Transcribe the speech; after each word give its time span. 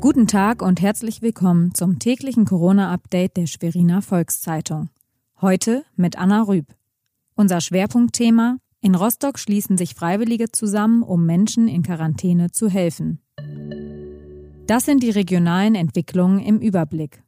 Guten 0.00 0.26
Tag 0.26 0.62
und 0.62 0.80
herzlich 0.80 1.20
willkommen 1.20 1.74
zum 1.74 1.98
täglichen 1.98 2.46
Corona-Update 2.46 3.36
der 3.36 3.46
Schweriner 3.46 4.00
Volkszeitung. 4.00 4.88
Heute 5.42 5.84
mit 5.94 6.16
Anna 6.16 6.40
Rüb. 6.40 6.64
Unser 7.34 7.60
Schwerpunktthema 7.60 8.56
in 8.80 8.94
Rostock 8.94 9.38
schließen 9.38 9.76
sich 9.76 9.94
Freiwillige 9.94 10.50
zusammen, 10.50 11.02
um 11.02 11.26
Menschen 11.26 11.68
in 11.68 11.82
Quarantäne 11.82 12.50
zu 12.50 12.70
helfen. 12.70 13.20
Das 14.66 14.86
sind 14.86 15.02
die 15.02 15.10
regionalen 15.10 15.74
Entwicklungen 15.74 16.38
im 16.38 16.60
Überblick. 16.60 17.22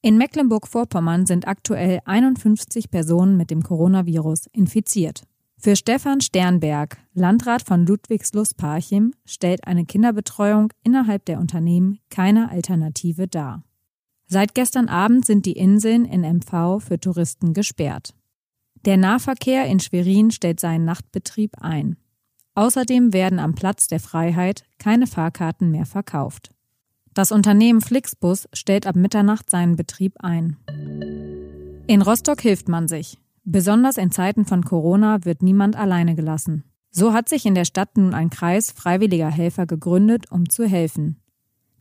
In 0.00 0.16
Mecklenburg-Vorpommern 0.16 1.26
sind 1.26 1.46
aktuell 1.46 2.00
51 2.06 2.90
Personen 2.90 3.36
mit 3.36 3.50
dem 3.50 3.62
Coronavirus 3.62 4.46
infiziert. 4.50 5.24
Für 5.64 5.76
Stefan 5.76 6.20
Sternberg, 6.20 6.98
Landrat 7.14 7.62
von 7.62 7.86
Ludwigslust-Parchim, 7.86 9.14
stellt 9.24 9.66
eine 9.66 9.86
Kinderbetreuung 9.86 10.70
innerhalb 10.82 11.24
der 11.24 11.40
Unternehmen 11.40 12.00
keine 12.10 12.50
Alternative 12.50 13.28
dar. 13.28 13.64
Seit 14.26 14.54
gestern 14.54 14.88
Abend 14.88 15.24
sind 15.24 15.46
die 15.46 15.56
Inseln 15.56 16.04
in 16.04 16.20
MV 16.20 16.80
für 16.80 17.00
Touristen 17.00 17.54
gesperrt. 17.54 18.12
Der 18.84 18.98
Nahverkehr 18.98 19.64
in 19.64 19.80
Schwerin 19.80 20.32
stellt 20.32 20.60
seinen 20.60 20.84
Nachtbetrieb 20.84 21.52
ein. 21.62 21.96
Außerdem 22.54 23.14
werden 23.14 23.38
am 23.38 23.54
Platz 23.54 23.88
der 23.88 24.00
Freiheit 24.00 24.64
keine 24.78 25.06
Fahrkarten 25.06 25.70
mehr 25.70 25.86
verkauft. 25.86 26.50
Das 27.14 27.32
Unternehmen 27.32 27.80
Flixbus 27.80 28.48
stellt 28.52 28.86
ab 28.86 28.96
Mitternacht 28.96 29.48
seinen 29.48 29.76
Betrieb 29.76 30.16
ein. 30.18 30.58
In 31.86 32.02
Rostock 32.02 32.42
hilft 32.42 32.68
man 32.68 32.86
sich. 32.86 33.16
Besonders 33.44 33.98
in 33.98 34.10
Zeiten 34.10 34.46
von 34.46 34.64
Corona 34.64 35.24
wird 35.24 35.42
niemand 35.42 35.76
alleine 35.76 36.14
gelassen. 36.14 36.64
So 36.90 37.12
hat 37.12 37.28
sich 37.28 37.44
in 37.44 37.54
der 37.54 37.66
Stadt 37.66 37.98
nun 37.98 38.14
ein 38.14 38.30
Kreis 38.30 38.72
freiwilliger 38.72 39.30
Helfer 39.30 39.66
gegründet, 39.66 40.30
um 40.30 40.48
zu 40.48 40.64
helfen. 40.64 41.20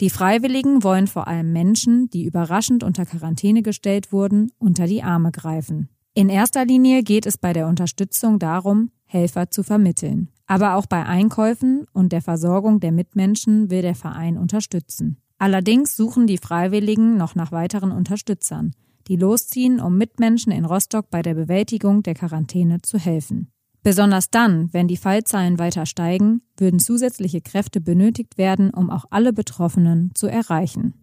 Die 0.01 0.09
Freiwilligen 0.09 0.83
wollen 0.83 1.07
vor 1.07 1.27
allem 1.27 1.53
Menschen, 1.53 2.09
die 2.09 2.25
überraschend 2.25 2.83
unter 2.83 3.05
Quarantäne 3.05 3.61
gestellt 3.61 4.11
wurden, 4.11 4.51
unter 4.57 4.87
die 4.87 5.03
Arme 5.03 5.31
greifen. 5.31 5.87
In 6.13 6.27
erster 6.29 6.65
Linie 6.65 7.01
geht 7.01 7.25
es 7.25 7.37
bei 7.37 7.53
der 7.53 7.67
Unterstützung 7.67 8.39
darum, 8.39 8.91
Helfer 9.05 9.49
zu 9.49 9.63
vermitteln. 9.63 10.29
Aber 10.47 10.75
auch 10.75 10.85
bei 10.85 11.05
Einkäufen 11.05 11.85
und 11.93 12.11
der 12.11 12.21
Versorgung 12.21 12.81
der 12.81 12.91
Mitmenschen 12.91 13.69
will 13.69 13.81
der 13.81 13.95
Verein 13.95 14.37
unterstützen. 14.37 15.17
Allerdings 15.37 15.95
suchen 15.95 16.27
die 16.27 16.37
Freiwilligen 16.37 17.15
noch 17.15 17.35
nach 17.35 17.51
weiteren 17.51 17.91
Unterstützern, 17.91 18.73
die 19.07 19.15
losziehen, 19.15 19.79
um 19.79 19.97
Mitmenschen 19.97 20.51
in 20.51 20.65
Rostock 20.65 21.09
bei 21.09 21.21
der 21.21 21.33
Bewältigung 21.33 22.03
der 22.03 22.13
Quarantäne 22.13 22.81
zu 22.81 22.97
helfen. 22.97 23.47
Besonders 23.83 24.29
dann, 24.29 24.73
wenn 24.73 24.87
die 24.87 24.97
Fallzahlen 24.97 25.59
weiter 25.59 25.85
steigen, 25.85 26.41
würden 26.57 26.79
zusätzliche 26.79 27.41
Kräfte 27.41 27.81
benötigt 27.81 28.37
werden, 28.37 28.69
um 28.69 28.89
auch 28.89 29.03
alle 29.09 29.33
Betroffenen 29.33 30.11
zu 30.15 30.27
erreichen. 30.27 30.93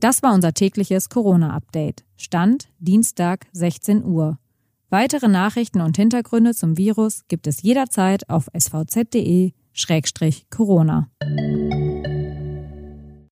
Das 0.00 0.22
war 0.22 0.34
unser 0.34 0.52
tägliches 0.52 1.08
Corona-Update. 1.08 2.04
Stand 2.16 2.68
Dienstag 2.80 3.46
16 3.52 4.04
Uhr. 4.04 4.38
Weitere 4.90 5.28
Nachrichten 5.28 5.80
und 5.80 5.96
Hintergründe 5.96 6.54
zum 6.54 6.76
Virus 6.76 7.22
gibt 7.28 7.46
es 7.46 7.62
jederzeit 7.62 8.28
auf 8.28 8.48
svz.de-corona. 8.52 11.08